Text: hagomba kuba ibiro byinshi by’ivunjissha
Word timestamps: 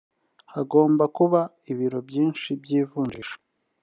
hagomba 0.53 1.03
kuba 1.17 1.41
ibiro 1.71 1.99
byinshi 2.07 2.49
by’ivunjissha 2.61 3.37